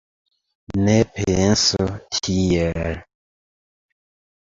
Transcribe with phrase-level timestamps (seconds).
[0.85, 1.85] Ne pensu
[2.17, 3.01] tiel